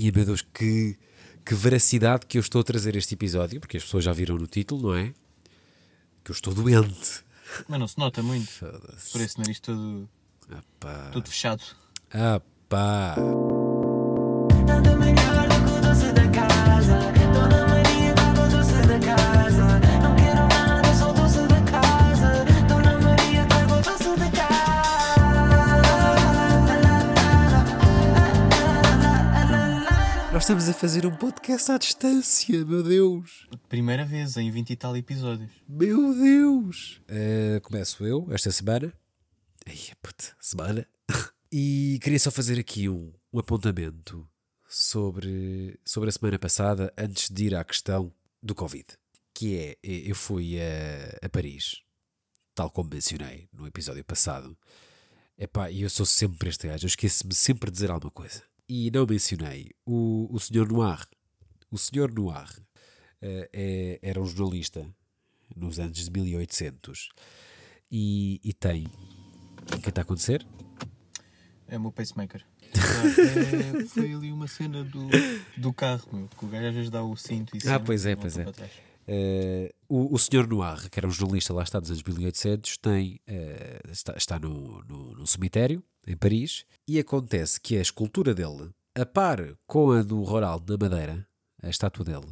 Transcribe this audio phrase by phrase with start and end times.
[0.00, 0.96] E meu Deus, que,
[1.44, 4.46] que veracidade que eu estou a trazer este episódio, porque as pessoas já viram no
[4.46, 5.12] título, não é?
[6.22, 7.24] Que eu estou doente.
[7.66, 8.48] Mas não se nota muito.
[8.48, 9.10] Foda-se.
[9.10, 10.08] Por esse nariz todo,
[10.52, 11.10] Ah pá.
[11.12, 11.64] todo fechado.
[12.14, 13.16] Ah pá.
[30.48, 33.46] Estamos a fazer um podcast à distância, meu Deus.
[33.68, 35.50] Primeira vez em 20 e tal episódios.
[35.68, 37.02] Meu Deus!
[37.06, 38.90] Eh, começo eu, esta semana.
[39.66, 40.88] Ai, puta, semana.
[41.52, 44.26] E queria só fazer aqui um, um apontamento
[44.66, 48.10] sobre, sobre a semana passada, antes de ir à questão
[48.42, 48.86] do Covid.
[49.34, 51.82] Que é, eh, eu fui a, a Paris,
[52.54, 54.56] tal como mencionei no episódio passado.
[55.36, 58.42] Epá, e eu sou sempre este gajo, eu esqueço-me sempre de dizer alguma coisa.
[58.68, 60.70] E não mencionei o, o Sr.
[60.70, 61.06] Noir.
[61.70, 62.12] O Sr.
[62.12, 62.48] Noir
[63.22, 64.86] eh, é- era um jornalista
[65.56, 67.08] nos anos de 1800
[67.90, 68.86] e, e tem.
[69.74, 70.46] O que está a acontecer?
[71.66, 72.44] É o meu pacemaker.
[72.60, 75.08] É, foi ali uma cena do,
[75.56, 78.14] do carro, meu, que o gajo às vezes dá o cinto e Ah, pois é,
[78.14, 78.44] pois é.
[79.10, 80.46] Eh, o, o Sr.
[80.46, 84.84] Noir, que era um jornalista lá está dos anos 1800, tem, eh, está, está no,
[84.84, 90.02] no, num cemitério em Paris e acontece que a escultura dele, a par com a
[90.02, 91.26] do Roral na Madeira,
[91.62, 92.28] a estátua dele,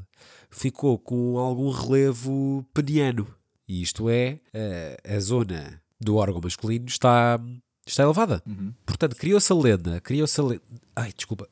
[0.51, 3.27] ficou com algum relevo peniano.
[3.67, 7.41] E isto é, eh, a zona do órgão masculino está,
[7.87, 8.43] está elevada.
[8.47, 8.75] Uhum.
[8.85, 10.63] Portanto, criou-se a lenda, criou-se a lenda.
[10.95, 11.49] Ai, desculpa.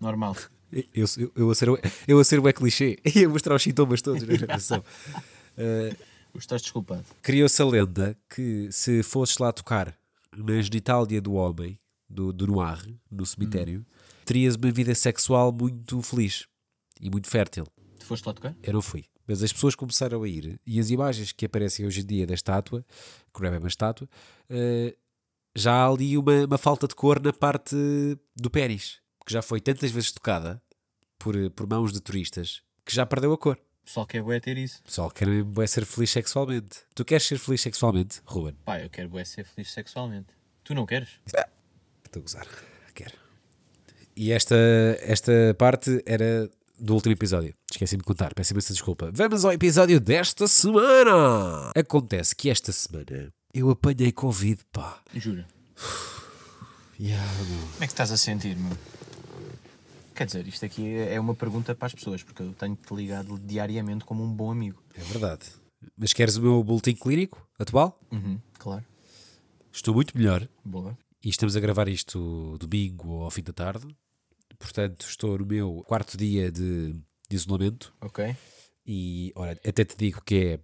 [0.00, 0.34] Normal.
[0.72, 0.84] Eu,
[1.16, 2.98] eu, eu, a ser, o- eu a ser o é clichê.
[3.14, 4.84] Ia mostrar os sintomas todos na gravação.
[5.56, 5.94] Eh,
[6.38, 7.04] Estás desculpado.
[7.22, 9.96] Criou-se a lenda que se fosses lá tocar
[10.36, 12.78] na genitália do homem, do, do Noir,
[13.10, 13.84] no cemitério,
[14.24, 16.46] terias uma vida sexual muito feliz
[17.00, 17.64] e muito fértil.
[17.98, 18.54] Tu foste lá tocar?
[18.62, 19.04] Eu não fui.
[19.26, 22.34] Mas as pessoas começaram a ir e as imagens que aparecem hoje em dia da
[22.34, 22.84] estátua,
[23.34, 24.08] que não é uma estátua,
[24.48, 24.94] eh,
[25.56, 27.74] já há ali uma, uma falta de cor na parte
[28.36, 30.60] do pênis, que já foi tantas vezes tocada
[31.18, 33.58] por, por mãos de turistas que já perdeu a cor.
[33.82, 34.80] O pessoal quer bué ter isso.
[34.80, 36.78] O pessoal quer mesmo bué ser feliz sexualmente.
[36.94, 38.56] Tu queres ser feliz sexualmente, Ruben?
[38.64, 40.28] Pá, eu quero bué ser feliz sexualmente.
[40.64, 41.10] Tu não queres?
[41.26, 42.48] Estou a gozar.
[42.94, 43.12] Quero.
[44.16, 44.56] E esta,
[45.02, 47.54] esta parte era do último episódio.
[47.70, 48.32] Esqueci-me de contar.
[48.32, 49.10] Peço imensa desculpa.
[49.12, 51.70] Vamos ao episódio desta semana.
[51.76, 55.02] Acontece que esta semana eu apanhei Covid, pá.
[55.14, 55.46] Jura.
[57.00, 57.60] Yeah, meu.
[57.60, 58.76] Como é que estás a sentir, meu?
[60.18, 64.04] Quer dizer, isto aqui é uma pergunta para as pessoas, porque eu tenho-te ligado diariamente
[64.04, 64.82] como um bom amigo.
[64.96, 65.46] É verdade.
[65.96, 67.96] Mas queres o meu boletim clínico atual?
[68.10, 68.84] Uhum, claro.
[69.70, 70.48] Estou muito melhor.
[70.64, 70.98] Boa.
[71.24, 73.86] E estamos a gravar isto domingo ou ao fim da tarde.
[74.58, 76.94] Portanto, estou no meu quarto dia de,
[77.30, 77.94] de isolamento.
[78.00, 78.34] Ok.
[78.84, 80.60] E, ora, até te digo que é,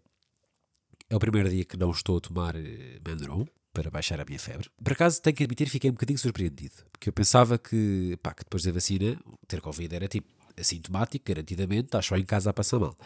[1.10, 4.38] é o primeiro dia que não estou a tomar eh, Mandaron para baixar a minha
[4.38, 4.70] febre.
[4.82, 6.76] Por acaso, tenho que admitir, fiquei um bocadinho surpreendido.
[6.92, 11.86] Porque eu pensava que, pá, que depois da vacina, ter Covid era tipo assintomático, garantidamente,
[11.86, 12.96] estás só em casa a passar mal.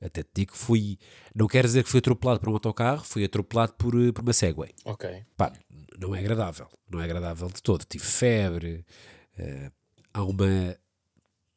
[0.00, 0.98] Até te digo que fui,
[1.34, 4.32] não quero dizer que fui atropelado por um autocarro, fui atropelado por, eh, por uma
[4.32, 4.70] Segway.
[4.84, 5.24] Ok.
[5.36, 5.52] Pá,
[5.98, 6.68] não é agradável.
[6.88, 7.84] Não é agradável de todo.
[7.84, 8.84] Tive febre,
[9.36, 9.70] eh,
[10.12, 10.76] há uma,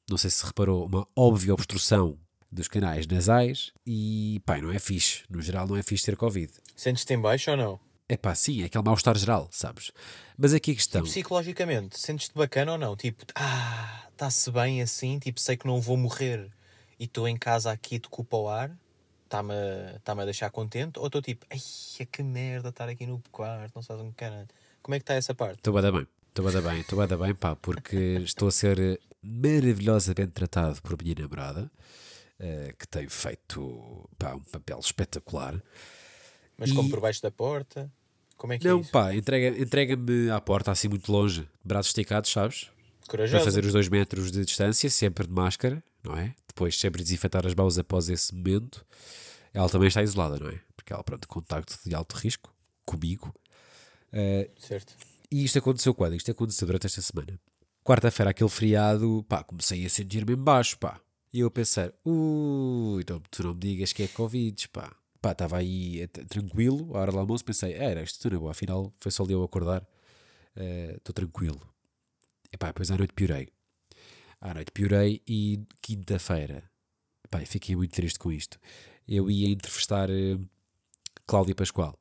[0.10, 2.18] não sei se reparou, uma óbvia obstrução
[2.52, 5.24] dos canais nasais e, pá, não é fixe.
[5.30, 6.52] No geral, não é fixe ter Covid.
[6.76, 7.87] Sentes-te em baixo ou não?
[8.10, 9.92] É pá, sim, é aquele mal-estar geral, sabes?
[10.38, 11.04] Mas aqui a questão.
[11.04, 12.96] Psicologicamente, sentes-te bacana ou não?
[12.96, 16.50] Tipo, ah, está-se bem assim, tipo, sei que não vou morrer
[16.98, 18.78] e estou em casa aqui de culpa ao ar,
[19.26, 20.98] está-me a, tá a deixar contente?
[21.00, 21.60] Ou estou tipo, ai,
[22.10, 24.48] que merda estar aqui no quarto, não sabes um caralho.
[24.82, 25.58] Como é que está essa parte?
[25.58, 30.32] Estou bada bem, estou bada bem, estou bada bem, pá, porque estou a ser maravilhosamente
[30.32, 31.70] tratado por minha namorada,
[32.40, 35.62] eh, que tem feito, pá, um papel espetacular.
[36.58, 37.92] Mas E- como por baixo da porta?
[38.38, 38.92] Como é que Não, é isso?
[38.92, 42.70] pá, entrega- entrega-me à porta assim muito longe, braços esticados, sabes?
[43.02, 43.44] Para Corajoso.
[43.46, 46.36] fazer os dois metros de distância, sempre de máscara, não é?
[46.48, 48.86] Depois sempre desinfetar as mãos após esse momento.
[49.54, 50.60] Ela também está isolada, não é?
[50.76, 52.54] Porque ela, pronto, contacto de alto risco
[52.86, 53.34] comigo.
[54.12, 54.94] Eh, Certo.
[55.32, 56.16] e isto aconteceu quando?
[56.16, 57.40] Isto aconteceu durante esta semana.
[57.84, 61.00] Quarta-feira, aquele feriado, pá, comecei a sentir-me em baixo, pá.
[61.34, 64.92] E eu a pensar, ui, não, tu não me digas que é Covid, pá.
[65.22, 68.94] Pá, estava aí eh, tranquilo, à hora do almoço, pensei, "É, era isto, não afinal
[69.00, 69.86] foi só ali eu acordar,
[70.98, 71.60] estou tranquilo.
[72.52, 73.50] E pá, depois à noite piorei.
[74.40, 76.64] À noite piorei e quinta-feira,
[77.30, 78.60] pá, fiquei muito triste com isto.
[79.08, 80.38] Eu ia entrevistar eh,
[81.26, 81.98] Cláudia Pascoal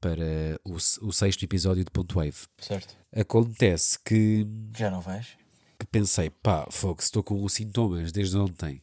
[0.00, 2.46] para o, o sexto episódio de Ponto Wave.
[2.58, 2.96] Certo.
[3.14, 4.46] Acontece que
[4.76, 5.36] Já não vais?
[5.78, 8.82] que pensei, pá, fogo, se estou com sintomas desde ontem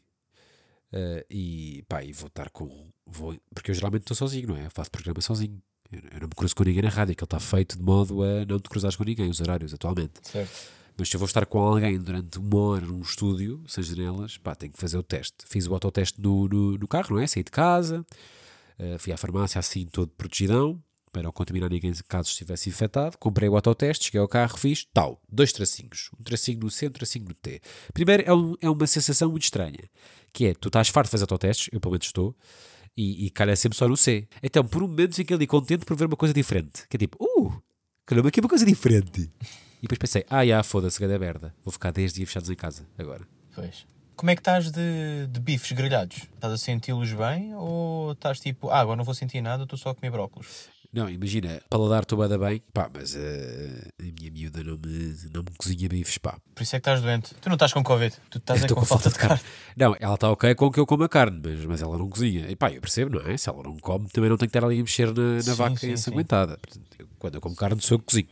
[0.94, 2.70] eh, e pá, e vou estar com.
[3.06, 4.68] Vou, porque eu geralmente estou sozinho, não é?
[4.68, 5.60] Eu faço programa sozinho.
[5.92, 8.22] Eu, eu não me cruzo com ninguém na rádio, que ele está feito de modo
[8.24, 10.14] a não te cruzares com ninguém, os horários atualmente.
[10.22, 10.84] Certo.
[10.96, 14.54] Mas se eu vou estar com alguém durante uma hora num estúdio, sem janelas, pá,
[14.54, 15.38] tenho que fazer o teste.
[15.48, 17.26] Fiz o autoteste no, no, no carro, não é?
[17.26, 18.06] Saí de casa,
[18.78, 20.80] eh, fui à farmácia assim, todo protegidão,
[21.14, 23.18] para não contaminar ninguém caso estivesse infectado.
[23.18, 26.10] Comprei o autoteste, cheguei ao carro, fiz tal, dois tracinhos.
[26.20, 27.62] Um tracinho no C, um tracinho no T.
[27.94, 29.80] Primeiro, é, um- é uma sensação muito estranha,
[30.34, 32.36] que é, tu estás farto de fazer autotestes, eu pelo menos estou,
[32.98, 34.28] e, e calha sempre só no C.
[34.42, 36.86] Então, por um momento, fico ali contente por ver uma coisa diferente.
[36.90, 37.54] Que é tipo, uh,
[38.06, 39.32] caramba, aqui é uma coisa diferente.
[39.78, 41.54] E depois pensei, ah, já, foda-se, cada merda.
[41.64, 43.28] Vou ficar 10 dias fechados em casa agora.
[43.54, 43.86] Pois.
[44.16, 46.18] Como é que estás de, de bifes grelhados?
[46.36, 49.90] Estás a senti-los bem ou estás tipo, ah, agora não vou sentir nada, estou só
[49.90, 50.70] a comer brócolos?
[50.94, 55.42] Não, imagina, paladar estou bada bem, pá, mas eh, a minha miúda não me, não
[55.42, 56.38] me cozinha bifes, pá.
[56.54, 57.34] Por isso é que estás doente.
[57.42, 59.42] Tu não estás com Covid, tu estás é Estou com, falta de carne.
[59.76, 62.48] Não, ela está ok com que eu como a carne, mas, mas ela não cozinha.
[62.48, 63.36] E pá, eu percebo, não é?
[63.36, 65.54] Se ela não come, também não tem que estar ali a mexer na, na Sim,
[65.54, 66.60] vaca sim, ensanguentada.
[66.60, 68.28] Portanto, quando eu como carne, sou eu que cozinho.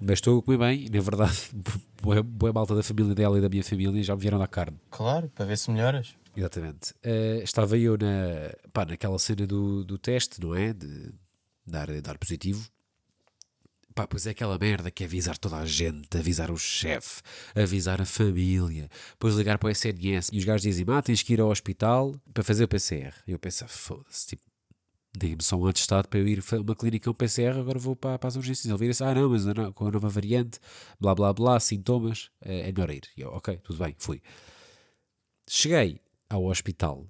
[0.00, 1.38] Mas estou a comer bem, e na verdade,
[2.02, 4.76] boa, boa malta da família dela e da minha família já me vieram dar carne.
[4.90, 6.16] Claro, para ver se melhoras.
[6.36, 6.94] Exatamente.
[7.04, 10.72] Eh, estava eu na, pá, naquela cena do, do teste, não é?
[10.72, 11.12] De
[11.66, 12.68] dar, dar positivo.
[13.94, 17.20] Pá, pois é aquela merda que é avisar toda a gente, avisar o chefe,
[17.54, 21.34] avisar a família, depois ligar para o SNS e os gajos dizem: Ah, tens que
[21.34, 23.14] ir ao hospital para fazer o PCR.
[23.26, 24.42] E eu penso: "Ah, foda-se, tipo,
[25.14, 28.28] deem-me só um atestado para eu ir uma clínica um PCR, agora vou para, para
[28.28, 28.66] as urgências.
[28.66, 29.44] Ele vira-se: Ah, não, mas
[29.74, 30.58] com a nova variante,
[30.98, 33.02] blá blá blá, sintomas, é, é melhor ir.
[33.16, 34.22] E eu, ok, tudo bem, fui.
[35.46, 36.00] Cheguei
[36.30, 37.06] ao hospital.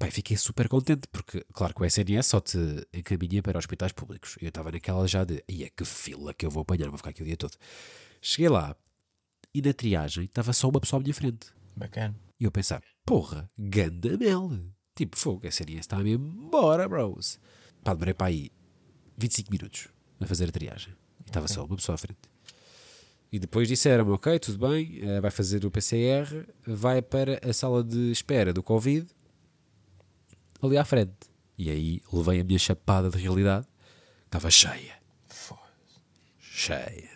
[0.00, 2.58] E fiquei super contente, porque, claro, que o SNS só te
[2.92, 4.36] encaminha para hospitais públicos.
[4.40, 7.10] E eu estava naquela já de, é que fila que eu vou apanhar, vou ficar
[7.10, 7.56] aqui o dia todo.
[8.20, 8.76] Cheguei lá
[9.54, 11.48] e na triagem estava só uma pessoa à minha frente.
[11.76, 12.14] Bacana.
[12.38, 14.50] E eu pensava, porra, ganda mel.
[14.94, 17.38] Tipo, fogo, SNS está mesmo embora, bros.
[17.82, 18.50] Pá, demorei para aí
[19.16, 19.88] 25 minutos
[20.20, 20.94] a fazer a triagem.
[21.24, 22.20] E estava só uma pessoa à frente.
[23.30, 27.82] E depois disseram-me, ok, tudo bem, eh, vai fazer o PCR, vai para a sala
[27.82, 29.06] de espera do Covid,
[30.62, 31.12] ali à frente.
[31.58, 33.66] E aí levei a minha chapada de realidade,
[34.24, 34.94] estava cheia.
[36.38, 37.10] Cheia.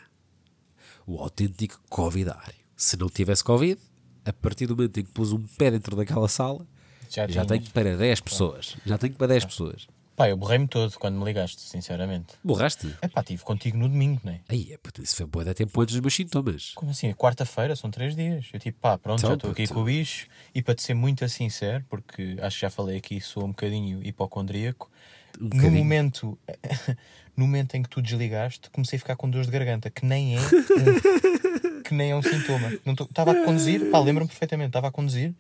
[1.07, 2.55] O autêntico Covidário.
[2.77, 3.81] Se não tivesse Covid,
[4.25, 6.67] a partir do momento em que pus um pé dentro daquela sala,
[7.09, 8.77] Já, já tenho para 10 pessoas.
[8.85, 9.87] Já tenho para 10 pessoas.
[10.17, 12.35] Pá, eu borrei-me todo quando me ligaste, sinceramente.
[12.43, 12.91] Borraste?
[13.03, 14.41] É pá, estive contigo no domingo, não é?
[14.49, 16.73] Aí, é, puto, isso foi boa da tempo antes dos meus sintomas.
[16.75, 17.13] Como assim?
[17.13, 18.47] Quarta-feira, são três dias.
[18.53, 19.75] Eu tipo, pá, pronto, Então, já estou aqui puto.
[19.75, 20.27] com o bicho.
[20.55, 24.03] E para te ser muito sincero, porque acho que já falei aqui, sou um bocadinho
[24.03, 24.91] hipocondríaco.
[25.39, 25.73] no bocadinho.
[25.77, 26.39] momento
[27.37, 30.37] no momento em que tu desligaste, comecei a ficar com dores de garganta, que nem
[30.37, 32.73] é um, que nem é um sintoma.
[32.87, 35.35] Não tô- Estava a conduzir, pá, lembro-me perfeitamente, estava a conduzir,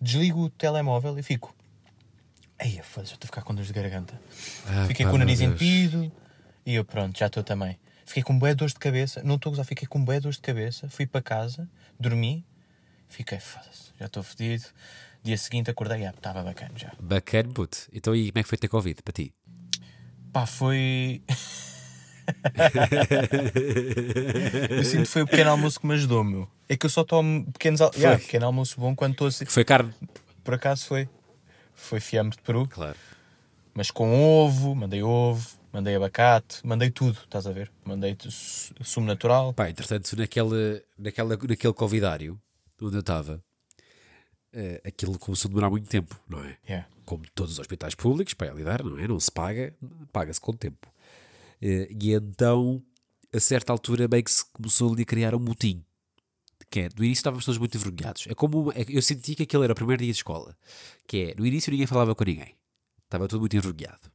[0.00, 1.54] desligo o telemóvel e fico.
[2.64, 4.20] Ei, foda-se, já estou a ficar com dores de garganta.
[4.68, 6.12] Ah, Fiquei pá, com o nariz entupido
[6.64, 7.76] e eu pronto, já estou também.
[8.06, 10.42] Fiquei com bué dores de cabeça, não estou a gozar, fiquei com bué dores de
[10.42, 11.68] cabeça, fui para casa,
[11.98, 12.46] dormi,
[13.08, 14.64] fiquei, foda-se, já estou fedido.
[15.24, 16.92] Dia seguinte acordei, ah, estava bacana já.
[17.00, 17.78] Bacana, puto.
[17.92, 19.34] Então e como é que foi ter Covid para ti?
[20.32, 21.20] Pá, foi.
[24.70, 26.48] eu sinto que foi o pequeno almoço que me ajudou, meu.
[26.68, 27.90] É que eu só tomo pequenos al...
[27.96, 29.44] yeah, pequeno almoço bom quando estou assim.
[29.46, 29.92] Foi carne?
[30.44, 31.08] Por acaso foi.
[31.74, 32.96] Foi fiambre de peru, Claro.
[33.74, 34.12] mas com
[34.44, 37.70] ovo, mandei ovo, mandei abacate, mandei tudo, estás a ver?
[37.84, 39.52] Mandei su- sumo natural.
[39.54, 42.40] Pá, entretanto, naquele, naquela, naquele Covidário
[42.80, 43.42] onde eu estava,
[44.52, 46.56] eh, aquilo começou a demorar muito tempo, não é?
[46.68, 46.88] Yeah.
[47.04, 49.06] como todos os hospitais públicos, para lidar, não é?
[49.08, 49.74] Não se paga,
[50.12, 50.88] paga-se com o tempo.
[51.60, 52.82] Eh, E então,
[53.34, 55.82] a certa altura, meio que se começou ali a criar um motim.
[56.72, 58.24] Que é, no início estávamos todos muito envergonhados.
[58.28, 60.56] É como, é- eu senti que aquele era o primeiro dia de escola.
[61.06, 62.54] Que é, no início ninguém falava com ninguém.
[63.04, 64.10] Estava tudo muito envergonhado.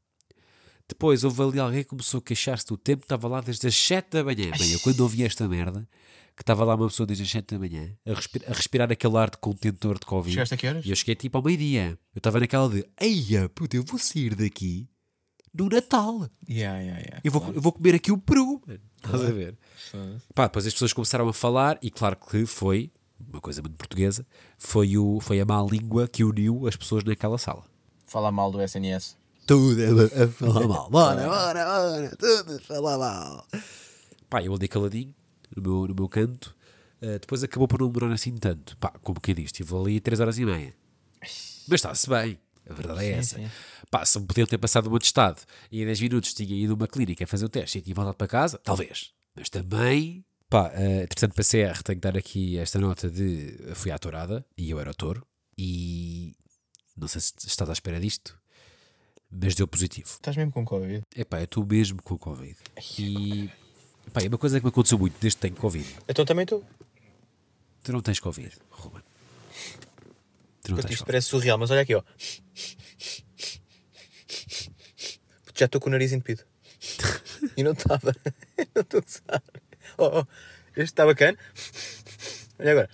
[0.90, 4.10] Depois houve ali alguém que começou a queixar-se do tempo, estava lá desde as 7
[4.10, 4.50] da manhã.
[4.58, 5.88] Bem, eu quando ouvi esta merda,
[6.36, 8.12] que estava lá uma pessoa desde as 7 da manhã, a,
[8.52, 10.34] a respirar aquele ar de contentor de Covid.
[10.34, 10.84] Chegaste a que horas?
[10.86, 12.00] E eu cheguei tipo ao meio-dia.
[12.16, 14.88] Eu estava naquela de, eia, puta, eu vou sair daqui
[15.58, 16.30] no Natal.
[16.48, 17.22] Yeah, yeah, yeah.
[17.24, 18.62] Eu vou, eu vou comer aqui o peru.
[18.66, 18.80] mano.
[18.96, 19.58] Estás a ver?
[20.34, 24.26] Pá, depois as pessoas começaram a falar e claro que foi, uma coisa muito portuguesa,
[24.58, 27.64] foi, o, foi a má língua que uniu as pessoas naquela sala.
[28.06, 29.18] Fala mal do SNS.
[29.46, 30.90] Tudo a, a falar mal.
[30.92, 32.16] Bora, bora, bora.
[32.18, 33.48] Tudo a falar mal.
[34.30, 35.16] Pá, eu andei caladinho
[35.56, 36.56] no meu, no meu canto.
[37.02, 38.76] Uh, depois acabou por não demorar assim tanto.
[38.78, 40.76] Pá, como quem diz, estive ali 3 horas e meia.
[41.22, 42.38] Mas está-se bem.
[42.70, 43.38] A verdade é essa.
[43.38, 43.50] sim.
[43.90, 47.24] Pá, se ter passado um atestado e em 10 minutos tinha ido a uma clínica
[47.24, 49.12] a fazer o teste e tinha voltado para casa, talvez.
[49.36, 53.92] Mas também Pá, uh, entretanto, para CR, tenho que dar aqui esta nota de fui
[53.92, 55.26] à tourada e eu era o touro.
[55.58, 56.34] E
[56.96, 58.40] não sei se estás à espera disto,
[59.30, 60.08] mas deu positivo.
[60.08, 61.04] Estás mesmo com Covid?
[61.16, 62.56] Epá, eu estou mesmo com Covid.
[62.98, 63.50] E
[64.14, 65.96] pá, é uma coisa que me aconteceu muito desde que tenho Covid.
[66.08, 66.64] Então também estou.
[67.84, 69.04] Tu não tens Covid, Ruben.
[70.76, 72.04] Tens Isto parece surreal, mas olha aqui, ó.
[75.56, 76.44] Já estou com o nariz entupido.
[77.56, 78.16] E não estava.
[78.76, 79.44] não estou a usar.
[79.98, 80.26] Oh, oh,
[80.72, 81.38] este está bacana.
[82.60, 82.90] Olha agora.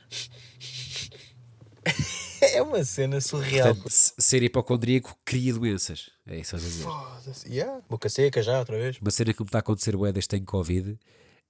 [2.51, 3.73] É uma cena surreal.
[3.73, 6.09] Portanto, se- ser hipocondríaco cria doenças.
[6.27, 6.83] É isso que estás a dizer.
[6.83, 7.49] Foda-se.
[7.49, 7.81] Yeah.
[7.89, 8.97] Boca seca já, outra vez.
[8.99, 10.99] Uma cena que me está a acontecer desde que tenho Covid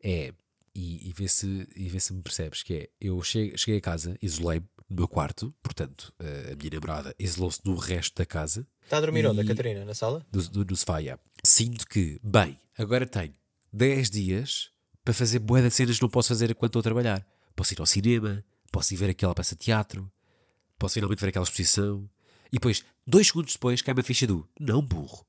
[0.04, 0.32] é,
[0.76, 3.82] e, e vê se, e vê se me percebes, que é, eu cheguei, cheguei a
[3.82, 8.66] casa, isolei-me no meu quarto, portanto, eh, a minha namorada isolou-se do resto da casa,
[8.84, 9.84] Está a dormir onde, a Catarina?
[9.86, 10.26] Na sala?
[10.32, 11.22] no, no, no sofá, yeah.
[11.44, 13.34] Sinto que, bem, agora tenho
[13.72, 14.70] 10 dias
[15.04, 17.26] para fazer bué de cenas que não posso fazer enquanto estou a trabalhar.
[17.56, 20.12] Posso ir ao cinema, posso ir ver aquela peça de teatro,
[20.78, 22.08] posso finalmente ver aquela exposição.
[22.52, 25.26] E depois, dois segundos depois, cai-me a ficha do não burro.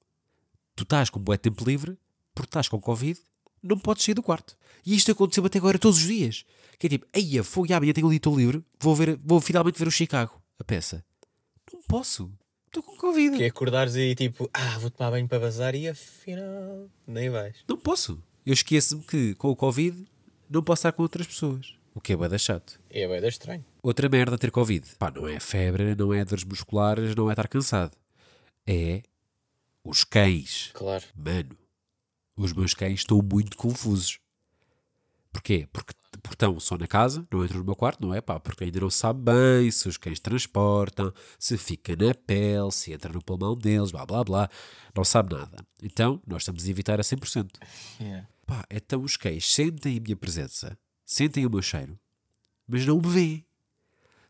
[0.76, 1.96] Tu estás com bué de tempo livre,
[2.34, 3.18] porque estás com Covid,
[3.64, 4.56] não podes sair do quarto.
[4.84, 6.44] E isto aconteceu até agora todos os dias.
[6.78, 9.78] Que é tipo, eia, fogo, e amanhã tenho dia estou livre, vou, ver, vou finalmente
[9.78, 11.04] ver o Chicago, a peça.
[11.72, 12.30] Não posso.
[12.66, 13.36] Estou com Covid.
[13.36, 17.56] Que é acordares e tipo, ah, vou tomar banho para bazar e afinal nem vais.
[17.68, 18.22] Não posso.
[18.44, 20.04] Eu esqueço-me que com o Covid
[20.50, 21.74] não posso estar com outras pessoas.
[21.94, 22.80] O que é bada chato.
[22.90, 23.64] É bem estranho.
[23.80, 24.84] Outra merda ter Covid.
[24.98, 27.96] Pá, não é febre, não é dores musculares, não é estar cansado.
[28.66, 29.02] É
[29.84, 30.70] os cães.
[30.74, 31.04] Claro.
[31.14, 31.56] Mano,
[32.36, 34.18] os meus cães estão muito confusos.
[35.32, 35.68] Porquê?
[35.72, 35.94] Porque,
[36.30, 38.20] estão só na casa, não entram no meu quarto, não é?
[38.20, 42.92] Pá, porque ainda não sabe bem se os cães transportam, se fica na pele, se
[42.92, 44.48] entra no pulmão deles, blá blá blá.
[44.94, 45.64] Não sabe nada.
[45.82, 47.50] Então, nós estamos a evitar a 100%.
[48.00, 48.28] Yeah.
[48.46, 51.98] Pá, então os cães sentem a minha presença, sentem o meu cheiro,
[52.66, 53.46] mas não me veem.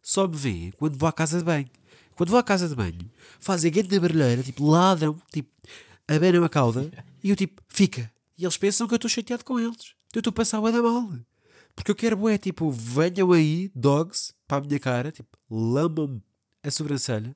[0.02, 1.68] Só me veem quando vou à casa de banho.
[2.14, 5.50] Quando vou à casa de banho, fazem a grande barulheira, tipo, ladram, tipo,
[6.06, 6.90] abanam a cauda,
[7.24, 8.12] e eu tipo, fica.
[8.36, 9.94] E eles pensam que eu estou chateado com eles.
[10.14, 11.18] Eu estou a passar o mal.
[11.74, 16.22] Porque eu quero, bué, tipo, venham aí, dogs, para a minha cara, tipo, lambam-me
[16.62, 17.34] a sobrancelha,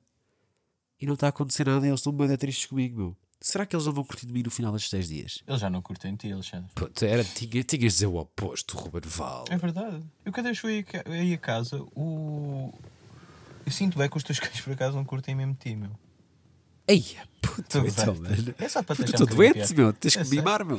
[1.01, 3.17] e não está a acontecer nada, e eles estão bem tristes comigo, meu.
[3.41, 5.43] Será que eles não vão curtir de mim no final destes 10 dias?
[5.47, 6.69] Eles já não curtem de ti, Alexandre.
[7.01, 9.45] Era, tinha, tinhas de dizer o oposto, Ruben Val.
[9.49, 10.03] É verdade.
[10.23, 12.73] Eu cada vez fui aí a casa, o.
[13.65, 15.91] Eu sinto bem que os teus cães por acaso não curtem mesmo de ti, meu.
[16.89, 18.55] Eia, puto, então, mano.
[18.57, 19.93] É só para Puto, um estou bocadinho doente, meu.
[19.93, 20.37] Tens que Eu me sei.
[20.39, 20.77] mimar, meu.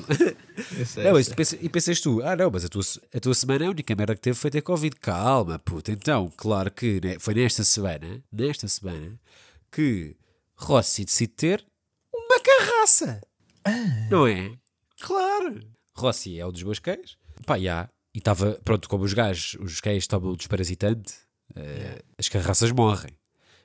[0.77, 1.59] Eu sei, Não, eu sei.
[1.63, 2.83] e pensas tu, ah não, mas a tua,
[3.15, 4.97] a tua semana a única merda que teve foi ter Covid.
[4.97, 5.93] Calma, puta.
[5.93, 9.19] Então, claro que né, foi nesta semana, nesta semana,
[9.71, 10.17] que
[10.57, 11.65] Rossi decide ter
[12.13, 13.21] uma carraça.
[14.11, 14.53] Não é?
[15.01, 15.61] Claro.
[15.95, 17.17] Rossi é um dos meus cães.
[17.47, 17.89] Pá, já.
[18.13, 21.15] E estava, pronto, como os gajos, os cães tomam desparasitante,
[21.55, 23.13] eh, as carraças morrem.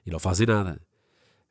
[0.06, 0.80] E não fazem nada.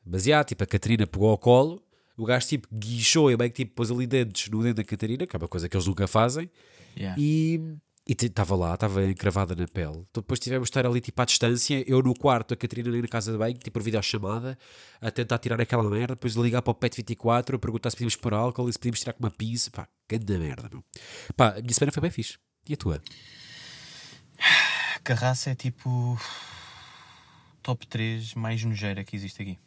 [0.05, 1.83] Mas tipo, a Catarina pegou ao colo,
[2.17, 5.27] o gajo tipo guichou e bem que tipo pôs ali dentes no dedo da Catarina,
[5.27, 6.51] que é uma coisa que eles nunca fazem,
[6.97, 7.21] Yeah.
[7.21, 7.61] e
[8.07, 10.05] estava lá, estava encravada na pele.
[10.11, 13.03] Então, depois tivemos de estar ali tipo à distância, eu no quarto, a Catarina ali
[13.03, 14.57] na casa de banho, tipo por videochamada,
[15.01, 17.97] a tentar tirar aquela merda, depois de ligar para o PET 24, a perguntar se
[17.97, 20.85] podíamos pôr álcool e se podíamos tirar com uma pinça, pá, grande merda, meu.
[21.37, 22.39] Pá, a minha semana foi bem fixe.
[22.69, 23.03] E a tua?
[25.03, 26.19] Carraça é tipo.
[27.63, 29.59] Top 3 mais nojeira que existe aqui.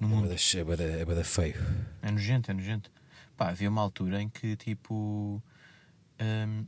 [0.00, 0.22] No É mundo.
[0.28, 1.54] bada, é bada, é bada feio.
[2.02, 2.90] É nojento, é nojento.
[3.36, 5.42] Pá, havia uma altura em que tipo.
[6.20, 6.64] hum,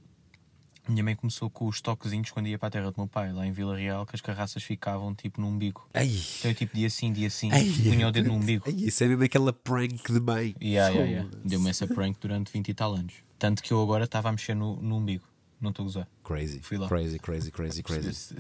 [0.89, 3.47] minha mãe começou com os toquezinhos quando ia para a terra do meu pai, lá
[3.47, 5.89] em Vila Real, que as carraças ficavam tipo no umbigo.
[5.95, 6.09] Ai,
[6.41, 8.65] Então eu tipo dia sim, dia sim, ai, punha o dedo no umbigo.
[8.67, 10.57] ai, isso é mesmo aquela prank de mãe.
[10.61, 11.31] Yeah, yeah, yeah.
[11.45, 13.15] Deu-me essa prank durante 20 e tal anos.
[13.39, 15.25] Tanto que eu agora estava a mexer no, no umbigo.
[15.61, 16.09] Não estou a gozar.
[16.25, 16.89] Crazy, Fui lá.
[16.89, 18.13] crazy, crazy, crazy, crazy.
[18.13, 18.35] Se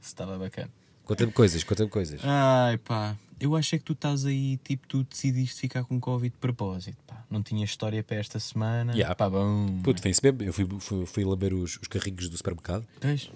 [0.00, 0.70] estava bacana.
[1.04, 2.22] Conta-me coisas, conta-me coisas.
[2.24, 6.32] Ai pá, eu acho é que tu estás aí, tipo, tu decidiste ficar com Covid
[6.32, 7.24] de propósito, pá.
[7.30, 8.92] Não tinha história para esta semana.
[8.92, 9.14] Yeah.
[9.14, 9.80] Pá, bom.
[9.82, 10.42] Puto, foi isso mesmo.
[10.42, 12.86] Eu fui, fui, fui lamber os, os carrinhos do supermercado.
[13.00, 13.30] Pois.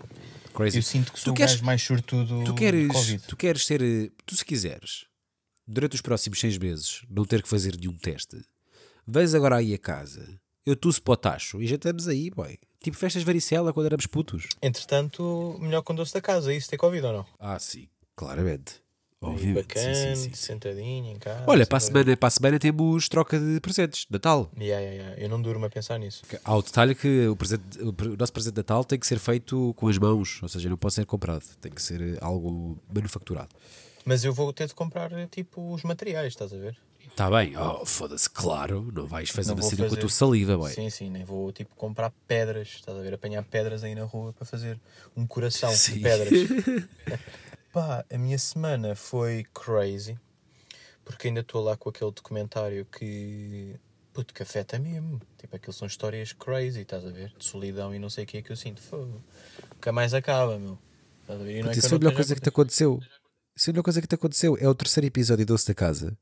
[0.55, 0.79] Crazy.
[0.79, 3.23] Eu sinto que sou Tu o queres- gajo mais sortudo tu queres, Covid.
[3.27, 5.05] tu queres ter, eh, tu se quiseres,
[5.67, 8.41] durante os próximos seis meses, não ter que fazer nenhum teste,
[9.07, 10.27] vens agora aí a casa,
[10.65, 12.59] eu tuço para o tacho e já estamos aí, boy.
[12.83, 14.47] Tipo festas varicela quando éramos putos.
[14.63, 17.27] Entretanto, melhor com doce da casa, isso ter Covid ou não?
[17.39, 18.81] Ah, sim, claramente.
[19.21, 19.67] Obviamente.
[19.69, 20.35] Bacana, sim, sim, sim.
[20.35, 21.45] sentadinho em casa.
[21.47, 24.51] Olha, para a, semana, para a semana temos troca de presentes, Natal.
[24.59, 25.23] Yeah, yeah, yeah.
[25.23, 26.23] Eu não durmo a pensar nisso.
[26.45, 29.73] Há o detalhe que o, presente- o nosso presente de Natal tem que ser feito
[29.77, 33.49] com as mãos, ou seja, não pode ser comprado, tem que ser eh, algo manufaturado.
[34.05, 36.77] Mas eu vou ter de comprar tipo os materiais, estás a ver?
[37.09, 40.01] Está bem, oh, foda-se, claro, não vais fazer Não uma cena com a fazer.
[40.01, 40.71] tua saliva, boy.
[40.71, 43.15] Sim, sim, nem vou tipo comprar pedras, estás a ver?
[43.15, 44.79] Apanhar pedras aí na rua para fazer
[45.17, 45.95] um coração Sim.
[45.95, 46.31] de pedras.
[47.77, 50.19] Pá, a minha semana foi crazy,
[51.05, 53.77] porque ainda estou lá com aquele documentário que.
[54.15, 55.21] Puto, que afeta mesmo.
[55.37, 57.35] Tipo, aquilo são histórias crazy, estás a ver?
[57.37, 58.81] De solidão e não sei o que é que eu sinto.
[58.81, 59.23] Fogo.
[59.75, 60.79] Nunca mais acaba, meu.
[61.21, 61.51] Estás a ver?
[61.51, 62.99] E não é Puta, que Isso foi a melhor coisa que te aconteceu.
[63.55, 64.57] Isso é a melhor coisa que te aconteceu.
[64.59, 66.17] É o terceiro episódio de Doce da Casa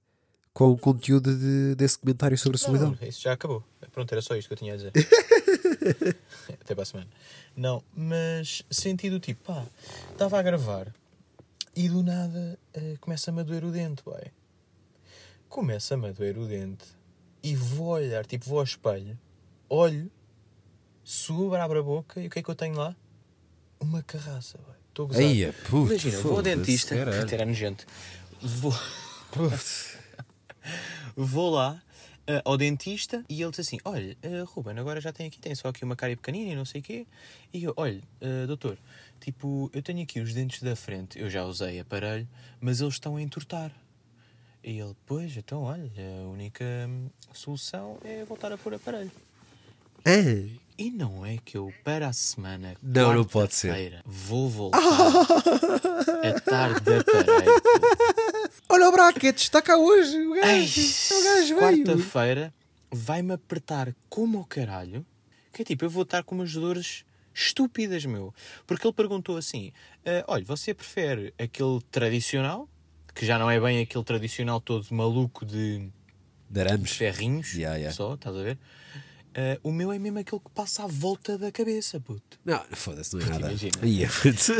[0.52, 2.96] com o conteúdo de- desse comentário sobre a solidão.
[3.00, 3.62] Não, isso já acabou.
[3.92, 4.90] Pronto, era só isto que eu tinha a dizer.
[6.60, 7.08] Até para a semana.
[7.56, 9.64] Não, mas sentido tipo, pá,
[10.10, 10.92] estava a gravar
[11.76, 14.32] e do nada eh, começa-me a doer o dente, vai.
[15.48, 16.84] Começa-me a doer o dente
[17.42, 19.18] e vou olhar, tipo, vou ao espelho,
[19.68, 20.10] olho,
[21.02, 22.96] subo, abro a boca e o que é que eu tenho lá?
[23.80, 24.76] Uma carraça, vai.
[24.88, 25.22] Estou a gozar.
[25.22, 27.86] Aí, puto, Imagina, vou ao dentista, puto, era nojento.
[28.40, 28.74] Vou.
[31.16, 31.80] Vou lá
[32.26, 35.54] eh, ao dentista e ele diz assim: Olha, eh, Ruben, agora já tem aqui, tem
[35.54, 37.06] só aqui uma cárie pequenina e não sei o quê.
[37.52, 38.78] E eu, olha, eh, doutor,
[39.20, 42.26] tipo, eu tenho aqui os dentes da frente, eu já usei aparelho,
[42.60, 43.70] mas eles estão a entortar.
[44.62, 45.90] E ele, pois, então, olha,
[46.22, 49.12] a única hum, solução é voltar a pôr aparelho.
[50.04, 53.68] Ah, E não é que eu, para a semana, Não, não pode ser.
[53.68, 57.62] quarta-feira, vou voltar a tarde de aparelho.
[58.68, 60.16] olha o bracket, está cá hoje.
[60.18, 60.80] O Ai, gajo,
[61.14, 61.84] o gajo veio.
[61.86, 62.54] Quarta-feira
[62.90, 65.06] vai-me apertar como ao caralho.
[65.52, 68.34] Que é tipo, eu vou estar com umas dores estúpidas, meu.
[68.66, 69.72] Porque ele perguntou assim:
[70.04, 72.68] "Ah, olha, você prefere aquele tradicional,
[73.14, 75.88] que já não é bem aquele tradicional todo maluco de
[76.86, 77.94] ferrinhos, Yeah, yeah.
[77.94, 78.58] só, estás a ver?
[79.34, 82.38] Ah, o meu é mesmo aquele que passa à volta da cabeça, puto.
[82.44, 83.46] Não, foda-se, não é nada.
[83.48, 83.72] imagina.
[84.22, 84.52] Puto.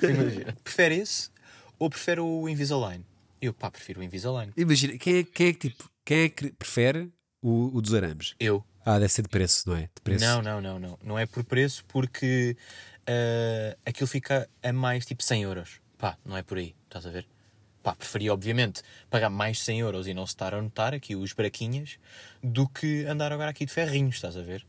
[0.06, 0.56] Imagina.
[0.62, 1.30] Prefere esse
[1.78, 3.04] ou prefere o Invisalign?
[3.42, 4.52] Eu, pá, prefiro o Invisalign.
[4.56, 7.10] Imagina, quem é, quem é que tipo, quem é que prefere
[7.42, 8.34] o, o dos arames?
[8.38, 8.64] Eu.
[8.84, 9.82] Ah, deve ser de preço, não é?
[9.82, 10.24] De preço.
[10.24, 10.98] Não, não, não, não.
[11.02, 12.56] Não é por preço porque
[13.06, 15.80] ah, aquilo fica a mais tipo 100 euros.
[15.98, 17.26] Pá, não é por aí, estás a ver?
[17.82, 21.32] Pá, preferia obviamente pagar mais 100 euros e não se estar a notar aqui os
[21.32, 21.98] braquinhas
[22.42, 24.66] do que andar agora aqui de ferrinhos, estás a ver?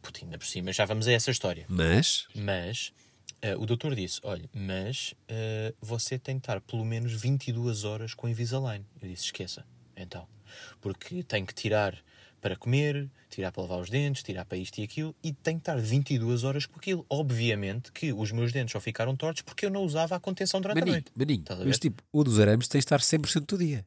[0.00, 1.66] Puta, ainda por cima, já vamos a essa história.
[1.68, 2.92] Mas, Mas
[3.44, 8.14] ah, o doutor disse: olha, mas ah, você tem de estar pelo menos 22 horas
[8.14, 8.84] com Invisalign.
[9.02, 10.26] Eu disse: esqueça, então.
[10.80, 11.94] Porque tem que tirar
[12.44, 15.62] para comer, tirar para lavar os dentes, tirar para isto e aquilo, e tem que
[15.62, 17.06] estar 22 horas com aquilo.
[17.08, 20.76] Obviamente que os meus dentes só ficaram tortos porque eu não usava a contenção durante
[20.76, 21.10] a maninho, noite.
[21.16, 23.78] maninho, a mas tipo, o dos arames tem de estar 100% do dia.
[23.78, 23.86] Tem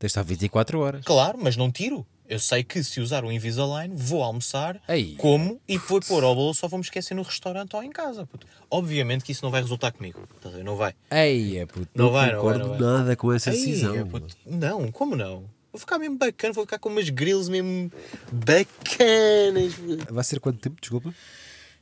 [0.00, 1.04] de estar 24 horas.
[1.04, 2.04] Claro, mas não tiro.
[2.28, 5.14] Eu sei que se usar o Invisalign, vou almoçar, Ei.
[5.16, 8.26] como e vou pôr ao bolo, só vou me esquecer no restaurante ou em casa.
[8.26, 8.48] puto.
[8.68, 10.26] Obviamente que isso não vai resultar comigo.
[10.44, 10.48] A?
[10.64, 10.92] Não vai.
[11.08, 12.98] Ei, é puto, Não não, vai, não vai, concordo não vai.
[12.98, 13.94] nada com essa Ei, decisão.
[13.94, 15.44] é, puto, não, como não?
[15.72, 17.90] Vou ficar mesmo bacana, vou ficar com umas grills mesmo
[18.30, 19.74] bacanas.
[20.10, 21.14] Vai ser quanto tempo, desculpa?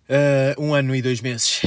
[0.08, 1.62] Ah, um ano e dois meses.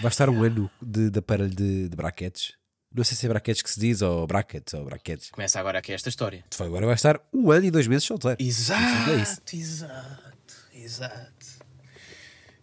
[0.00, 2.54] Vai estar um ano de, de aparelho de, de braquetes.
[2.92, 5.30] Não sei se é braquetes que se diz ou brackets ou braquetes.
[5.30, 6.44] Começa agora aqui esta história.
[6.50, 8.36] Tu vai- Agora vai estar um ano e dois meses solteiro.
[8.40, 9.40] Exato, É isso.
[9.52, 11.46] exato, exato.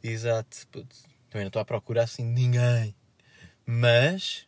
[0.03, 0.57] Exato.
[0.71, 0.95] puto.
[1.29, 2.95] Também não estou à procura assim de ninguém.
[3.65, 4.46] Mas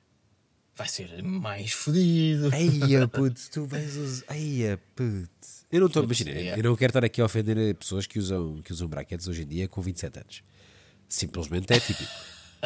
[0.79, 2.55] vai ser mais fodido.
[2.55, 4.33] Eia, puto, tu vais usar.
[4.33, 5.29] Eia, puto.
[5.69, 6.03] Eu não estou.
[6.05, 9.43] Imagina, eu não quero estar aqui a ofender pessoas que usam, que usam brackets hoje
[9.43, 10.43] em dia com 27 anos.
[11.09, 12.11] Simplesmente é típico.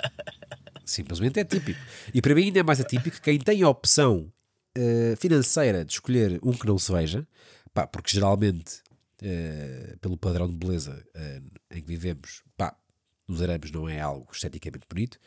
[0.85, 1.79] Simplesmente é típico.
[2.13, 4.31] E para mim ainda é mais atípico quem tem a opção
[4.75, 7.27] eh, financeira de escolher um que não se veja,
[7.73, 8.83] pá, porque geralmente,
[9.23, 12.77] eh, pelo padrão de beleza eh, em que vivemos, pá,
[13.27, 15.17] nos arames não é algo esteticamente bonito.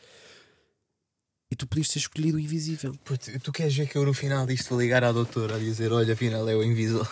[1.49, 2.93] E tu podias ter escolhido o invisível.
[3.05, 5.93] Puto, tu queres ver que eu no final disto vou ligar à doutora a dizer:
[5.93, 7.07] Olha, afinal é o Invisal.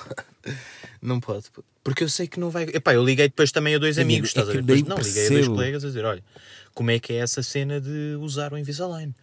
[1.02, 1.68] não pode, puto.
[1.82, 2.64] Porque eu sei que não vai.
[2.64, 4.62] Epá, eu liguei depois também a dois Menino, amigos, é estás a ver?
[4.62, 5.56] Depois, não, liguei a dois percebo.
[5.56, 6.24] colegas a dizer: Olha,
[6.74, 9.16] como é que é essa cena de usar o Invisalign?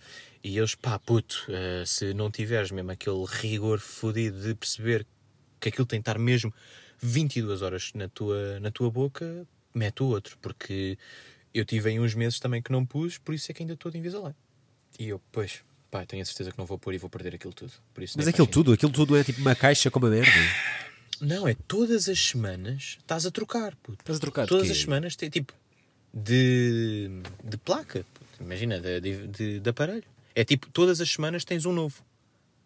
[0.43, 5.07] E eles, pá, puto, eh, se não tiveres mesmo aquele rigor fodido de perceber
[5.61, 6.53] que aquilo tem de estar mesmo
[7.01, 10.39] 22 horas na tua, na tua boca, mete o outro.
[10.41, 10.99] Porque
[11.53, 13.93] eu tive aí uns meses também que não pus, por isso é que ainda estou
[13.93, 14.35] de Invisalign.
[14.99, 17.53] E eu, pois, pá, tenho a certeza que não vou pôr e vou perder aquilo
[17.53, 17.73] tudo.
[17.95, 20.31] Por isso Mas aquilo tudo, aquilo tudo é tipo uma caixa com uma merda.
[21.21, 23.99] Não, é todas as semanas estás a trocar, puto.
[24.03, 25.53] Estás a trocar Todas as semanas tem tipo
[26.13, 27.09] de,
[27.45, 28.43] de placa, puto.
[28.43, 30.05] imagina, de, de, de- aparelho.
[30.35, 32.03] É tipo, todas as semanas tens um novo.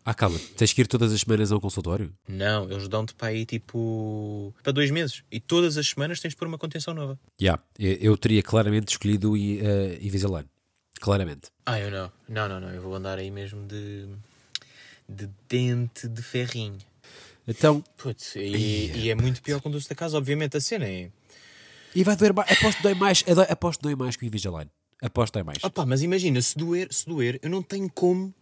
[0.04, 2.12] Ah, calma, tens que ir todas as semanas a um consultório?
[2.28, 5.22] Não, eles dão-te para aí tipo para dois meses.
[5.32, 7.18] E todas as semanas tens de pôr uma contenção nova.
[7.38, 10.46] Já, eu, eu teria claramente escolhido eh, Invisalign.
[11.00, 11.50] Claramente.
[11.64, 12.12] Ah, eu não.
[12.28, 12.70] Não, não, não.
[12.70, 14.08] Eu vou andar aí mesmo de.
[15.08, 16.78] de dente de ferrinho.
[17.48, 20.84] Então, Putz, e, e é muito pior com o doce da casa, obviamente a cena
[20.84, 21.10] é.
[21.94, 22.50] e vai doer mais.
[22.50, 24.68] Aposto que dói mais, aposto que dói mais que o Invisalign.
[25.00, 25.62] Aposto que dói mais.
[25.62, 28.34] Opa, mas imagina, se doer, se doer, eu não tenho como.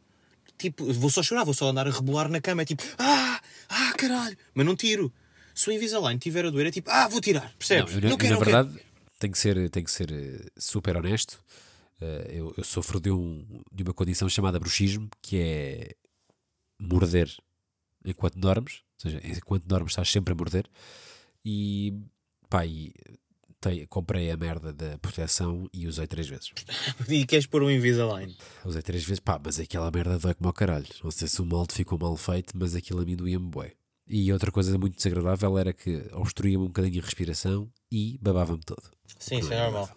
[0.57, 2.62] Tipo, vou só chorar, vou só andar a rebolar na cama.
[2.62, 4.38] É tipo, ah, ah, caralho.
[4.55, 5.12] Mas não tiro.
[5.55, 7.53] Se o Invisalign tiver a doer, é tipo, ah, vou tirar.
[7.59, 7.93] Percebes?
[7.93, 8.45] eu, eu, quero, na não quero.
[8.45, 8.81] verdade,
[9.19, 11.38] tenho que ser, tenho que ser eh, super honesto.
[12.01, 15.95] Eh, eu, eu sofro de, um, de uma condição chamada bruxismo, que é
[16.79, 17.31] morder
[18.05, 18.83] enquanto dormes.
[19.05, 20.67] Ou seja, enquanto dormes estás sempre a morder.
[21.45, 21.93] E,
[22.49, 22.93] pá, e
[23.61, 26.53] tem- comprei a merda da proteção e usei três vezes.
[27.09, 28.35] E queres pôr um Invisalign?
[28.65, 30.87] Usei três vezes, pá, mas aquela merda dói como ao caralho.
[31.03, 33.73] Não sei se o molde ficou mal feito, mas aquilo a mim doía-me bué.
[34.07, 38.83] E outra coisa muito desagradável era que obstruía-me um bocadinho a respiração e babava-me todo.
[39.19, 39.89] Sim, isso é normal.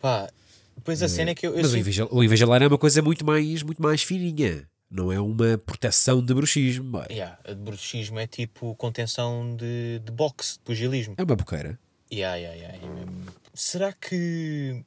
[0.00, 0.30] Pá,
[0.76, 1.52] depois a cena é que eu.
[1.56, 1.72] eu Mas
[2.10, 4.68] o Invisalign é uma coisa muito mais, muito mais fininha.
[4.88, 6.84] Não é uma proteção de bruxismo.
[6.92, 7.06] boy.
[7.10, 11.14] Yeah, de bruxismo é tipo contenção de, de boxe, de pugilismo.
[11.18, 11.78] É uma boqueira.
[12.12, 13.26] Yeah, yeah, yeah, é mesmo.
[13.52, 14.84] Será que.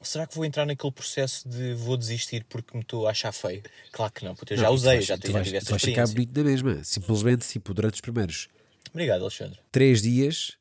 [0.00, 3.62] Será que vou entrar naquele processo de vou desistir porque me estou a achar feio?
[3.92, 5.62] Claro que não, porque eu já Não, usei, vais- já, tu já vais- tive tu
[5.62, 6.14] essa vais ficar experiência.
[6.34, 6.84] bonito na mesma.
[6.84, 8.48] Simplesmente, tipo, durante os primeiros
[8.90, 9.58] Obrigado, Alexandre.
[9.70, 10.56] três dias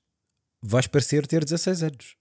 [0.61, 2.15] vais parecer ter 16 anos.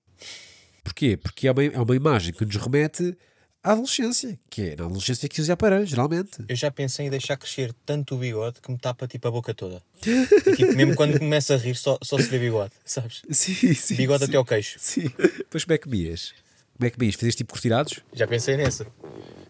[0.82, 1.16] Porquê?
[1.16, 3.16] Porque é uma, é uma imagem que nos remete
[3.62, 6.42] à adolescência, que é na adolescência que se usa aparelho, geralmente.
[6.48, 9.52] Eu já pensei em deixar crescer tanto o bigode que me tapa tipo a boca
[9.54, 9.82] toda.
[10.06, 13.22] E, tipo, mesmo quando começa a rir, só, só se vê bigode, sabes?
[13.30, 13.94] Sim, sim.
[13.96, 14.30] Bigode sim.
[14.30, 14.78] até ao queixo.
[14.80, 15.10] Sim.
[15.38, 16.32] Depois como é que comias?
[16.76, 17.14] Como é que comias?
[17.14, 18.00] Fazias tipo cortirados?
[18.14, 18.86] Já pensei nessa.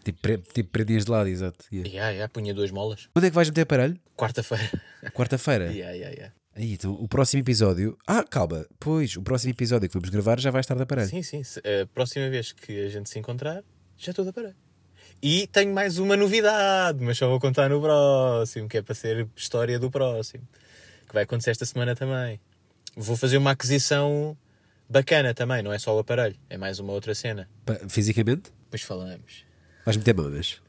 [0.03, 1.63] Tipo, pre- tipo prendias de lado, exato.
[1.71, 1.89] Yeah.
[1.89, 3.07] Yeah, yeah, punha duas molas.
[3.13, 3.97] Quando é que vais meter aparelho?
[4.17, 4.69] Quarta-feira.
[5.13, 5.71] Quarta-feira?
[5.71, 6.33] Yeah, yeah, yeah.
[6.55, 7.97] Aí, então, o próximo episódio.
[8.05, 11.07] Ah, calma, pois, o próximo episódio que vamos gravar já vai estar de aparelho.
[11.09, 11.43] Sim, sim.
[11.43, 13.63] Se- A próxima vez que a gente se encontrar,
[13.97, 14.55] já estou de aparelho.
[15.23, 19.27] E tenho mais uma novidade, mas só vou contar no próximo, que é para ser
[19.35, 20.45] história do próximo.
[21.07, 22.39] Que vai acontecer esta semana também.
[22.97, 24.35] Vou fazer uma aquisição
[24.89, 27.47] bacana também, não é só o aparelho, é mais uma outra cena.
[27.65, 28.51] Pa- Fisicamente?
[28.65, 29.45] Depois falamos.
[29.85, 30.61] Vais meter mamas.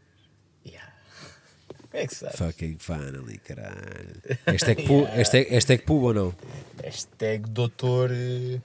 [1.92, 1.94] Yeah.
[1.94, 2.37] Como é que sabe?
[2.37, 4.22] Fucking finally, caralho.
[4.46, 6.35] Hashtag, pu, hashtag, hashtag pu ou não?
[6.83, 8.11] Hashtag doutor.
[8.12, 8.61] eh,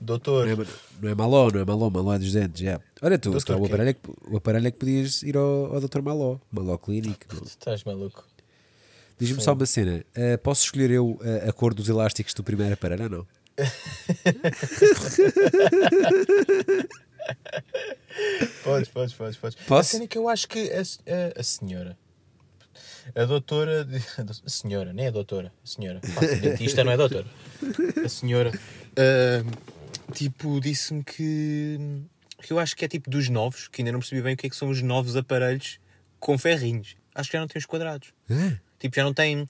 [0.00, 0.46] Doutor.
[0.46, 0.66] Não é,
[1.00, 2.78] não é maló, não é maló, maló é dos dentes, já.
[3.00, 6.02] Olha tu, o, aparelho é que, o aparelho é que podias ir ao, ao Dr.
[6.02, 7.26] Maló, Maló Clinic.
[7.26, 8.26] Tu estás maluco?
[9.18, 12.74] Diz-me só uma cena, eh, posso escolher eu eh, a cor dos elásticos do primeiro
[12.74, 13.26] aparelho ou não?
[18.62, 19.56] Podes, podes, podes, podes.
[19.66, 19.80] Posso?
[19.80, 21.96] A cena é que eu acho que a, a, a senhora,
[23.14, 23.96] a doutora, de-
[24.44, 27.26] a senhora, nem a doutora, a senhora, Pá, dentista não é doutora,
[28.04, 28.52] a senhora,
[28.96, 29.44] ah,
[30.12, 31.78] tipo, disse-me que,
[32.42, 34.46] que eu acho que é tipo dos novos, que ainda não percebi bem o que
[34.46, 35.78] é que são os novos aparelhos
[36.20, 36.96] com ferrinhos.
[37.14, 38.08] Acho que já não tem os quadrados.
[38.28, 38.58] Hã?
[38.78, 39.46] Tipo, já não tem.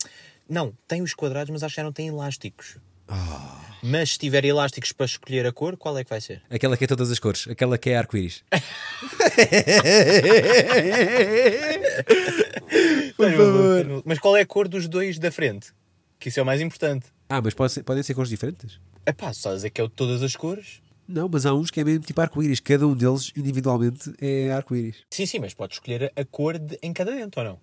[0.48, 2.76] Não, tem os quadrados, mas acho que já não tem elásticos.
[3.08, 3.60] Ah.
[3.82, 6.42] Mas se tiver elásticos para escolher a cor, qual é que vai ser?
[6.50, 8.42] Aquela que é todas as cores, aquela que é arco-íris.
[13.16, 14.03] Por favor.
[14.05, 15.72] Mas qual é a cor dos dois da frente?
[16.18, 17.07] Que isso é o mais importante.
[17.29, 18.81] Ah, mas pode ser- podem ser cores diferentes?
[19.07, 20.83] É pá, só a dizer que é o de todas as cores.
[21.07, 22.61] Não, mas há uns que é mesmo tipo arco-íris.
[22.61, 25.05] Cada um deles, individualmente, é arco-íris.
[25.11, 27.61] Sim, sim, mas podes escolher a cor de, em cada dente ou não?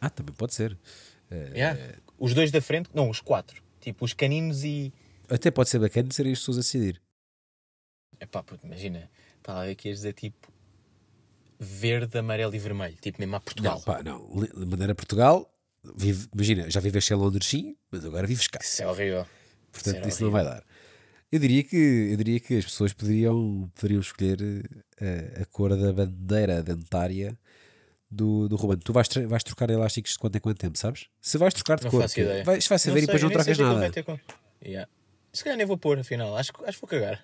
[0.00, 0.76] Ah, também pode ser.
[1.30, 1.80] Eh, Yeah.
[2.18, 3.62] Os dois da frente, não, os quatro.
[3.80, 4.92] Tipo, os caninos e.
[5.28, 7.00] Até pode ser bacana serem as pessoas a decidir.
[8.20, 9.10] É pá, puto, imagina.
[9.38, 10.52] Está lá que ias dizer tipo.
[11.58, 12.96] Verde, amarelo e vermelho.
[13.00, 13.76] Tipo mesmo a Portugal.
[13.76, 14.28] Não, pá, não.
[14.42, 15.50] De maneira Portugal,
[15.96, 18.58] vive- imagina, já viveste em Londres sim, mas agora vives cá.
[18.62, 19.26] Isso é horrível.
[19.72, 20.62] Portanto, era isso não vai dar.
[21.32, 21.76] Eu diria que,
[22.12, 24.38] eu diria que as pessoas poderiam, poderiam escolher
[25.00, 27.36] eh, a, a cor da bandeira dentária
[28.10, 28.78] do, do Ruben.
[28.78, 31.06] Tu vais, vais trocar elásticos de quanto em quanto tempo, sabes?
[31.20, 32.44] Se vais trocar de Não cor, faço ideia.
[32.44, 33.90] vais, vais saber e depois não trocas nada.
[34.06, 34.20] vai.
[34.64, 34.88] Yeah.
[35.32, 36.36] Se calhar nem vou pôr, afinal.
[36.36, 37.20] Acho, que- acho que vou cagar.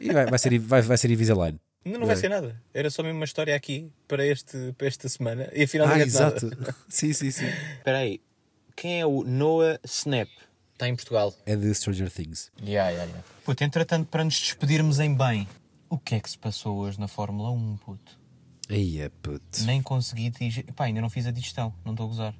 [0.00, 1.60] E vai, vai, ser, vai, vai ser Invisalign.
[1.84, 2.18] Não, não vai é?
[2.18, 2.60] ser nada.
[2.72, 5.48] Era só mesmo uma história aqui para, este, para esta semana.
[5.52, 6.36] E afinal Ah, não é de nada.
[6.36, 6.74] exato.
[6.88, 7.46] sim, sim, sim.
[7.78, 8.20] Espera aí.
[8.76, 10.28] Quem é o Noah Snap?
[10.72, 11.34] Está em Portugal.
[11.46, 12.50] É de Stranger Things.
[12.60, 13.24] Yeah, yeah, yeah.
[13.44, 15.46] Puto, entretanto, para nos despedirmos em bem,
[15.88, 18.18] o que é que se passou hoje na Fórmula 1, puto?
[18.68, 19.64] Aí é puto.
[19.64, 20.72] Nem consegui digerir.
[20.72, 22.34] Pá, ainda não fiz a digestão, não estou a gozar.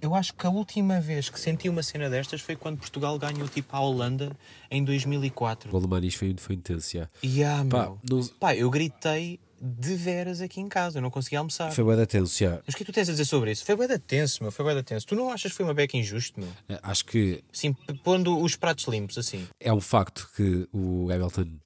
[0.00, 3.48] Eu acho que a última vez que senti uma cena destas foi quando Portugal ganhou
[3.48, 4.30] tipo a Holanda
[4.70, 5.74] em 2004.
[5.76, 7.08] O Manis foi, foi intenso, já.
[7.22, 11.40] E ah, Pá, não- Pá, eu gritei de veras aqui em casa, eu não conseguia
[11.40, 11.72] almoçar.
[11.72, 12.60] Foi bué da tenso, já.
[12.64, 13.64] Mas o que é que tu tens a dizer sobre isso?
[13.64, 15.04] Foi bué da tenso, meu, foi bué da tenso.
[15.06, 16.48] Tu não achas que foi uma beca injusto, meu?
[16.68, 19.48] Eh, Acho que p- pondo os pratos limpos, assim.
[19.58, 21.58] é um facto que o Hamilton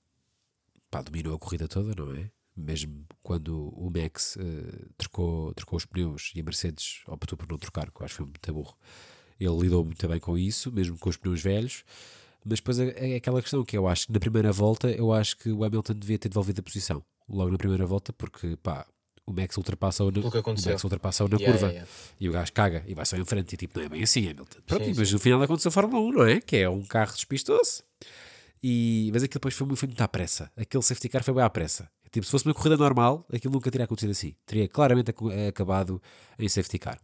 [0.90, 2.30] pá, dominou a corrida toda, não é?
[2.56, 7.58] Mesmo quando o Max eh, trocou, trocou os pneus e a Mercedes optou por não
[7.58, 8.76] trocar, que eu acho que foi muito burro.
[9.40, 11.84] Ele lidou muito bem com isso, mesmo com os pneus velhos.
[12.44, 15.36] Mas depois é, é aquela questão que eu acho que na primeira volta eu acho
[15.36, 18.86] que o Hamilton devia ter devolvido a posição logo na primeira volta, porque pá,
[19.26, 20.72] o Max ultrapassa-o na, o aconteceu.
[20.72, 21.90] Max ultrapassa na Yeah, curva yeah, yeah.
[22.20, 24.28] e o gajo caga e vai só em frente e tipo, não é bem assim,
[24.28, 24.58] Hamilton.
[24.66, 26.40] Pronto, Sim, mas no final aconteceu a Fórmula 1, não é?
[26.40, 27.82] Que é um carro despistoso.
[28.62, 30.50] E, mas aquilo depois foi, muito- foi muito à pressa.
[30.56, 31.90] Aquele safety car foi bem à pressa.
[32.12, 34.34] Tipo, se fosse uma corrida normal, aquilo nunca teria acontecido assim.
[34.44, 36.00] Teria claramente acu- acabado
[36.38, 37.00] em safety car.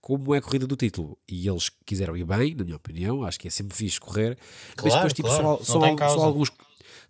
[0.00, 3.40] Como é a corrida do título e eles quiseram ir bem, na minha opinião, acho
[3.40, 4.38] que é sempre fixe correr.
[4.68, 5.80] mas Claro, depois, tipo, claro, só, só,
[6.14, 6.52] só alguns.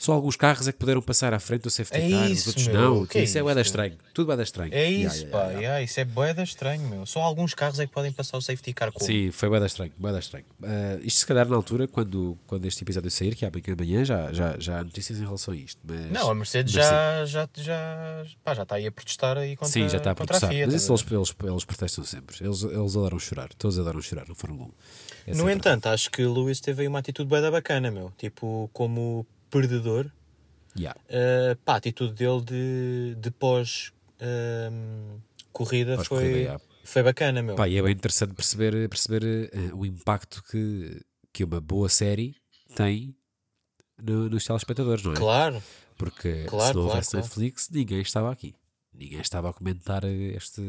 [0.02, 2.48] Só alguns carros é que puderam passar à frente do safety É car, os isso,
[2.48, 3.06] outros meu, não.
[3.06, 3.44] que é isso é isto?
[3.44, 3.96] bué da estranho.
[4.12, 4.74] Tudo bué da estranho.
[4.74, 5.38] É isso, yeah, pá.
[5.38, 5.60] yeah, yeah.
[5.60, 7.06] yeah, isso é boeda estranho, meu.
[7.06, 9.06] Só alguns carros é que podem passar o safety car como.
[9.06, 10.44] Sim, foi bué da estranho, bué da estranho.
[10.60, 14.04] Ah, isto se calhar na altura, quando, quando este episódio sair, que é amanhã amanhã,
[14.04, 15.80] já, já, já há notícias em relação a isto.
[15.84, 19.72] Mas, Não, a Mercedes já, já, já, pá, já está aí a protestar aí contra,
[19.72, 20.50] Sim, já está a contra protestar.
[20.50, 22.36] FIA, Mas isso a eles, eles, eles protestam sempre.
[22.40, 23.50] Eles, eles adoram chorar.
[23.54, 24.72] Todos adoram chorar no Fórmula 1.
[25.28, 28.12] É No entanto, acho que o Lewis teve aí uma atitude bem bacana, meu.
[28.18, 30.10] Tipo, como perdedor,
[30.76, 30.98] Yeah.
[31.10, 33.92] uh, pá, a atitude dele de, de pós
[34.72, 35.18] um,
[35.52, 36.64] corrida foi, Pós-corrida, yeah.
[36.82, 37.54] foi bacana, meu.
[37.56, 42.34] Pá, e é bem interessante perceber, perceber eh, o impacto que, que uma boa série
[42.74, 43.14] tem
[44.02, 45.16] no- nos telespectadores, não é?
[45.16, 45.62] Claro,
[45.98, 47.26] Porque Claro, se não claro, houvesse claro.
[47.26, 48.54] Netflix, ninguém estava aqui.
[48.94, 50.62] Ninguém estava a comentar eh, este,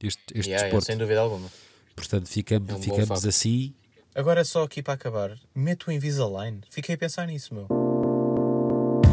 [0.00, 0.86] este, este yeah, desporto.
[0.86, 1.50] sem dúvida alguma.
[1.96, 3.74] Portanto, ficamos, É um ficamos assim.
[4.14, 6.60] Agora só aqui para acabar, mete o Invisalign.
[6.70, 7.87] Fiquei a pensar nisso, meu.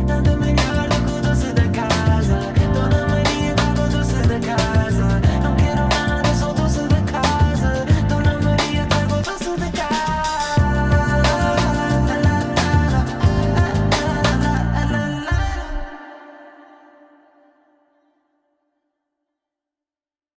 [0.08, 1.25] Nada melhor do que o